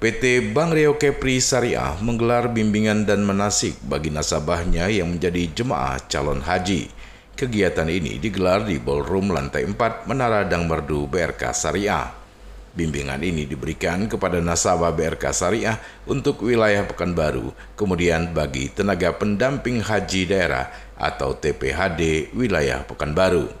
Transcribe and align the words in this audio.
PT 0.00 0.56
Bank 0.56 0.72
Rio 0.72 0.96
Kepri 0.96 1.44
Syariah 1.44 1.92
menggelar 2.00 2.48
bimbingan 2.48 3.04
dan 3.04 3.20
menasik 3.20 3.76
bagi 3.84 4.08
nasabahnya 4.08 4.88
yang 4.88 5.12
menjadi 5.12 5.52
jemaah 5.52 6.00
calon 6.08 6.40
haji. 6.40 6.88
Kegiatan 7.36 7.84
ini 7.84 8.16
digelar 8.16 8.64
di 8.64 8.80
ballroom 8.80 9.28
lantai 9.28 9.68
4 9.68 10.08
Menara 10.08 10.48
Dang 10.48 10.64
Merdu 10.64 11.04
BRK 11.04 11.52
Syariah. 11.52 12.16
Bimbingan 12.72 13.20
ini 13.20 13.44
diberikan 13.44 14.08
kepada 14.08 14.40
nasabah 14.40 14.88
BRK 14.88 15.36
Syariah 15.36 15.76
untuk 16.08 16.48
wilayah 16.48 16.88
Pekanbaru, 16.88 17.52
kemudian 17.76 18.32
bagi 18.32 18.72
tenaga 18.72 19.12
pendamping 19.12 19.84
haji 19.84 20.24
daerah 20.24 20.96
atau 20.96 21.36
TPHD 21.36 22.32
wilayah 22.32 22.88
Pekanbaru. 22.88 23.59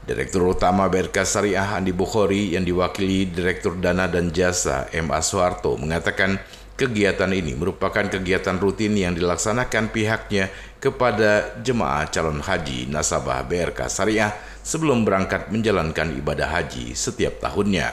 Direktur 0.00 0.48
Utama 0.48 0.88
BRK 0.88 1.28
Syariah 1.28 1.76
Andi 1.76 1.92
Bukhori 1.92 2.56
yang 2.56 2.64
diwakili 2.64 3.28
Direktur 3.28 3.76
Dana 3.76 4.08
dan 4.08 4.32
Jasa 4.32 4.88
M. 4.96 5.12
Aswarto 5.12 5.76
mengatakan 5.76 6.40
kegiatan 6.72 7.28
ini 7.28 7.52
merupakan 7.52 8.08
kegiatan 8.08 8.56
rutin 8.56 8.96
yang 8.96 9.12
dilaksanakan 9.12 9.92
pihaknya 9.92 10.48
kepada 10.80 11.52
jemaah 11.60 12.08
calon 12.08 12.40
haji 12.40 12.88
nasabah 12.88 13.44
BRK 13.44 13.92
Syariah 13.92 14.32
sebelum 14.64 15.04
berangkat 15.04 15.52
menjalankan 15.52 16.16
ibadah 16.16 16.48
haji 16.48 16.96
setiap 16.96 17.36
tahunnya. 17.44 17.92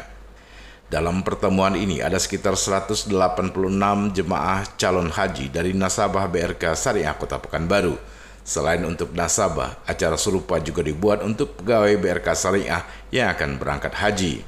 Dalam 0.87 1.19
pertemuan 1.27 1.75
ini 1.75 1.99
ada 1.99 2.15
sekitar 2.15 2.55
186 2.55 3.11
jemaah 4.15 4.63
calon 4.79 5.11
haji 5.11 5.51
dari 5.51 5.75
nasabah 5.75 6.31
BRK 6.31 6.71
Syariah 6.71 7.19
Kota 7.19 7.35
Pekanbaru 7.43 7.99
Selain 8.47 8.79
untuk 8.87 9.11
nasabah, 9.11 9.75
acara 9.83 10.15
serupa 10.15 10.55
juga 10.63 10.79
dibuat 10.79 11.19
untuk 11.19 11.59
pegawai 11.59 11.99
BRK 11.99 12.27
Syariah 12.31 12.79
yang 13.11 13.27
akan 13.35 13.59
berangkat 13.59 13.91
haji. 13.91 14.39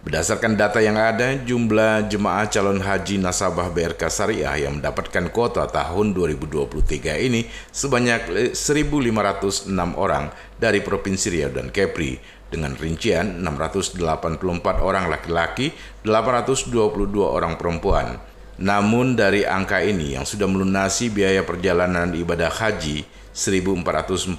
Berdasarkan 0.00 0.56
data 0.56 0.80
yang 0.80 0.96
ada, 0.96 1.36
jumlah 1.36 2.08
jemaah 2.08 2.48
calon 2.48 2.80
haji 2.80 3.20
nasabah 3.20 3.68
BRK 3.68 4.08
Syariah 4.08 4.64
yang 4.64 4.80
mendapatkan 4.80 5.28
kuota 5.28 5.68
tahun 5.68 6.16
2023 6.16 7.20
ini 7.20 7.44
sebanyak 7.68 8.56
1.506 8.56 9.68
orang 10.00 10.32
dari 10.56 10.80
Provinsi 10.80 11.28
Riau 11.28 11.52
dan 11.52 11.68
Kepri, 11.68 12.16
dengan 12.48 12.72
rincian 12.72 13.44
684 13.44 14.80
orang 14.80 15.12
laki-laki, 15.12 15.76
822 16.08 16.72
orang 17.20 17.60
perempuan. 17.60 18.29
Namun 18.60 19.16
dari 19.16 19.48
angka 19.48 19.80
ini 19.80 20.20
yang 20.20 20.28
sudah 20.28 20.44
melunasi 20.44 21.08
biaya 21.08 21.40
perjalanan 21.48 22.12
ibadah 22.12 22.52
haji 22.52 23.08
1444 23.32 24.36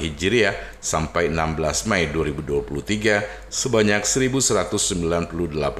Hijriah 0.00 0.80
sampai 0.80 1.28
16 1.28 1.84
Mei 1.84 2.08
2023 2.08 3.52
sebanyak 3.52 4.00
1198 4.08 5.28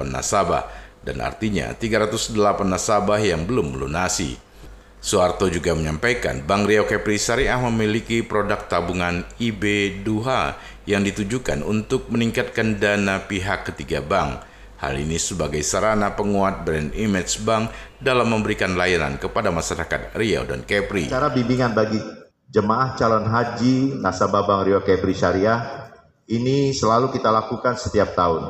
nasabah 0.05 0.69
dan 1.01 1.25
artinya 1.25 1.73
308 1.73 2.37
nasabah 2.69 3.17
yang 3.17 3.49
belum 3.49 3.73
melunasi. 3.73 4.37
Soeharto 5.01 5.49
juga 5.49 5.73
menyampaikan 5.73 6.45
Bank 6.45 6.69
Riau 6.69 6.85
Kepri 6.85 7.17
Syariah 7.17 7.57
memiliki 7.57 8.21
produk 8.21 8.61
tabungan 8.69 9.25
IB 9.41 10.05
Duha 10.05 10.53
yang 10.85 11.01
ditujukan 11.01 11.65
untuk 11.65 12.13
meningkatkan 12.13 12.77
dana 12.77 13.25
pihak 13.25 13.73
ketiga 13.73 14.05
bank 14.05 14.50
Hal 14.81 14.97
ini 14.97 15.21
sebagai 15.21 15.61
sarana 15.61 16.17
penguat 16.17 16.65
brand 16.65 16.89
image 16.97 17.45
bank 17.45 17.69
dalam 18.01 18.33
memberikan 18.33 18.73
layanan 18.73 19.21
kepada 19.21 19.53
masyarakat 19.53 20.17
Riau 20.17 20.41
dan 20.49 20.65
Kepri. 20.65 21.05
Cara 21.05 21.29
bimbingan 21.29 21.77
bagi 21.77 22.01
jemaah 22.49 22.97
calon 22.97 23.29
haji 23.29 24.01
nasabah 24.01 24.41
Bank 24.41 24.65
Riau 24.65 24.81
Kepri 24.81 25.13
Syariah 25.13 25.85
ini 26.25 26.73
selalu 26.73 27.13
kita 27.13 27.29
lakukan 27.29 27.77
setiap 27.77 28.17
tahun 28.17 28.49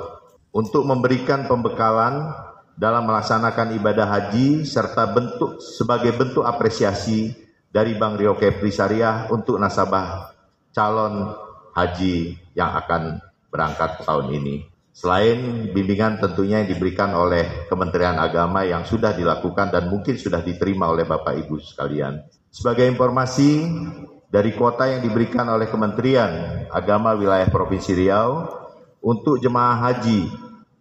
untuk 0.56 0.88
memberikan 0.88 1.52
pembekalan 1.52 2.32
dalam 2.80 3.12
melaksanakan 3.12 3.76
ibadah 3.76 4.08
haji 4.08 4.64
serta 4.64 5.12
bentuk 5.12 5.60
sebagai 5.60 6.16
bentuk 6.16 6.48
apresiasi 6.48 7.36
dari 7.76 8.00
Bank 8.00 8.24
Rio 8.24 8.40
Kepri 8.40 8.72
Syariah 8.72 9.28
untuk 9.36 9.60
nasabah 9.60 10.32
calon 10.72 11.36
haji 11.76 12.40
yang 12.56 12.72
akan 12.72 13.20
berangkat 13.52 14.00
tahun 14.08 14.32
ini. 14.32 14.71
Selain 14.92 15.72
bimbingan 15.72 16.20
tentunya 16.20 16.60
yang 16.60 16.68
diberikan 16.68 17.16
oleh 17.16 17.64
Kementerian 17.72 18.20
Agama 18.20 18.68
yang 18.68 18.84
sudah 18.84 19.16
dilakukan 19.16 19.72
dan 19.72 19.88
mungkin 19.88 20.20
sudah 20.20 20.44
diterima 20.44 20.92
oleh 20.92 21.08
Bapak 21.08 21.48
Ibu 21.48 21.64
sekalian. 21.64 22.20
Sebagai 22.52 22.84
informasi 22.92 23.72
dari 24.28 24.52
kuota 24.52 24.92
yang 24.92 25.00
diberikan 25.00 25.48
oleh 25.48 25.72
Kementerian 25.72 26.68
Agama 26.68 27.16
wilayah 27.16 27.48
Provinsi 27.48 27.96
Riau 27.96 28.52
untuk 29.00 29.40
jemaah 29.40 29.80
haji 29.80 30.28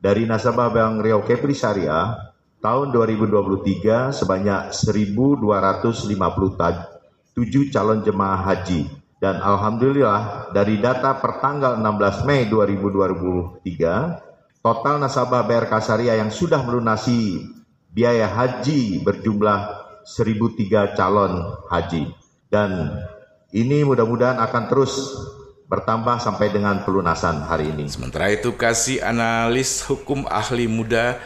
dari 0.03 0.27
nasabah 0.27 0.75
Bank 0.75 1.07
Riau 1.07 1.23
Kepri 1.23 1.55
Syariah 1.55 2.35
tahun 2.59 2.91
2023 2.93 4.11
sebanyak 4.11 4.75
1.257 4.75 6.19
calon 7.73 8.03
jemaah 8.03 8.43
haji 8.43 9.00
dan 9.21 9.37
alhamdulillah 9.37 10.49
dari 10.57 10.81
data 10.81 11.13
pertanggal 11.21 11.77
16 11.77 12.25
Mei 12.25 12.49
2023, 12.49 14.65
total 14.65 14.97
nasabah 14.97 15.45
BRK 15.45 15.73
Syariah 15.77 16.25
yang 16.25 16.33
sudah 16.33 16.65
melunasi 16.65 17.45
biaya 17.93 18.25
haji 18.25 19.05
berjumlah 19.05 19.61
1.003 20.09 20.97
calon 20.97 21.53
haji. 21.69 22.09
Dan 22.49 22.97
ini 23.53 23.85
mudah-mudahan 23.85 24.41
akan 24.41 24.65
terus 24.73 24.97
bertambah 25.69 26.17
sampai 26.19 26.49
dengan 26.49 26.81
pelunasan 26.81 27.45
hari 27.45 27.77
ini. 27.77 27.93
Sementara 27.93 28.33
itu, 28.33 28.57
kasih 28.57 29.05
analis 29.05 29.85
hukum 29.85 30.25
ahli 30.33 30.65
muda 30.65 31.21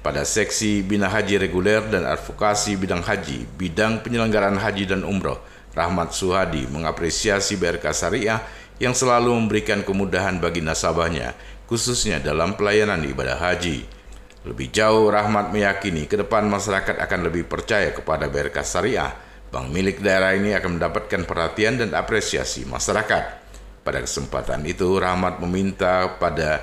pada 0.00 0.22
seksi 0.22 0.86
Bina 0.86 1.10
Haji 1.10 1.42
Reguler 1.42 1.90
dan 1.90 2.06
Advokasi 2.06 2.78
Bidang 2.78 3.02
Haji, 3.02 3.44
Bidang 3.58 4.00
Penyelenggaraan 4.00 4.56
Haji 4.56 4.88
dan 4.88 5.04
Umroh, 5.04 5.36
Rahmat 5.72 6.12
Suhadi 6.12 6.68
mengapresiasi 6.68 7.56
BRK 7.56 7.96
Syariah 7.96 8.44
yang 8.76 8.92
selalu 8.92 9.32
memberikan 9.32 9.80
kemudahan 9.80 10.36
bagi 10.36 10.60
nasabahnya, 10.60 11.32
khususnya 11.64 12.20
dalam 12.20 12.60
pelayanan 12.60 13.00
ibadah 13.08 13.40
haji. 13.40 13.88
Lebih 14.44 14.68
jauh, 14.68 15.08
Rahmat 15.08 15.48
meyakini 15.48 16.04
ke 16.04 16.20
depan 16.20 16.44
masyarakat 16.44 17.00
akan 17.00 17.20
lebih 17.24 17.48
percaya 17.48 17.88
kepada 17.96 18.28
BRK 18.28 18.58
Syariah. 18.60 19.16
Bank 19.48 19.72
milik 19.72 20.04
daerah 20.04 20.36
ini 20.36 20.52
akan 20.52 20.76
mendapatkan 20.76 21.24
perhatian 21.24 21.80
dan 21.80 21.96
apresiasi 21.96 22.68
masyarakat. 22.68 23.40
Pada 23.80 23.98
kesempatan 24.04 24.60
itu, 24.68 25.00
Rahmat 25.00 25.40
meminta 25.40 26.20
pada 26.20 26.60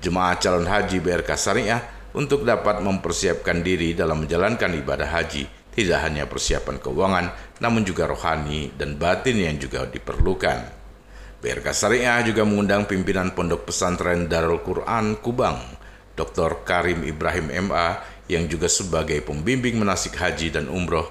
jemaah 0.00 0.40
calon 0.40 0.64
haji 0.64 0.96
BRK 0.96 1.30
Syariah 1.36 1.82
untuk 2.16 2.48
dapat 2.48 2.80
mempersiapkan 2.80 3.60
diri 3.60 3.92
dalam 3.92 4.24
menjalankan 4.24 4.72
ibadah 4.80 5.12
haji 5.12 5.59
tidak 5.70 6.02
hanya 6.02 6.26
persiapan 6.26 6.82
keuangan, 6.82 7.26
namun 7.62 7.86
juga 7.86 8.10
rohani 8.10 8.74
dan 8.74 8.98
batin 8.98 9.38
yang 9.38 9.56
juga 9.56 9.86
diperlukan. 9.86 10.80
BRK 11.40 11.72
Syariah 11.72 12.20
juga 12.26 12.44
mengundang 12.44 12.84
pimpinan 12.84 13.32
Pondok 13.32 13.70
Pesantren 13.70 14.28
Darul 14.28 14.60
Quran 14.60 15.16
Kubang, 15.24 15.56
Dr. 16.12 16.68
Karim 16.68 17.00
Ibrahim 17.00 17.70
MA, 17.70 18.02
yang 18.28 18.44
juga 18.44 18.68
sebagai 18.68 19.24
pembimbing 19.24 19.80
menasik 19.80 20.20
haji 20.20 20.52
dan 20.52 20.68
umroh 20.68 21.08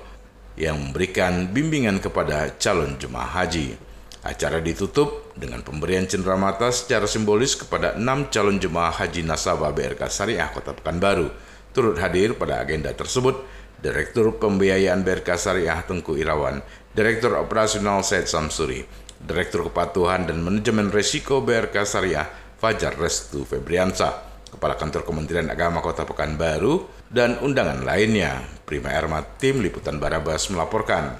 yang 0.60 0.78
memberikan 0.78 1.50
bimbingan 1.50 1.98
kepada 1.98 2.54
calon 2.62 3.00
jemaah 3.00 3.42
haji. 3.42 3.80
Acara 4.20 4.60
ditutup 4.60 5.32
dengan 5.40 5.64
pemberian 5.64 6.04
cenderamata 6.04 6.68
secara 6.76 7.08
simbolis 7.08 7.56
kepada 7.56 7.96
enam 7.96 8.28
calon 8.28 8.60
jemaah 8.60 8.92
haji 8.92 9.24
nasabah 9.24 9.72
BRK 9.72 10.12
Syariah 10.12 10.52
Kota 10.52 10.76
Pekanbaru. 10.76 11.32
Turut 11.72 11.96
hadir 11.98 12.36
pada 12.36 12.60
agenda 12.60 12.92
tersebut 12.92 13.40
Direktur 13.80 14.36
Pembiayaan 14.36 15.08
BRK 15.08 15.40
Syariah 15.40 15.80
Tengku 15.88 16.20
Irawan, 16.20 16.60
Direktur 16.92 17.40
Operasional 17.40 18.04
Said 18.04 18.28
Samsuri, 18.28 18.84
Direktur 19.20 19.68
Kepatuhan 19.72 20.28
dan 20.28 20.44
Manajemen 20.44 20.92
Resiko 20.92 21.40
BRK 21.44 21.84
Syariah 21.84 22.28
Fajar 22.60 22.96
Restu 22.96 23.48
Febriansa, 23.48 24.20
Kepala 24.52 24.76
Kantor 24.80 25.04
Kementerian 25.04 25.48
Agama 25.48 25.80
Kota 25.84 26.04
Pekanbaru, 26.04 26.88
dan 27.12 27.40
undangan 27.44 27.84
lainnya. 27.84 28.40
Prima 28.64 28.96
Erma, 28.96 29.24
Tim 29.40 29.60
Liputan 29.60 30.00
Barabas 30.00 30.48
melaporkan. 30.48 31.20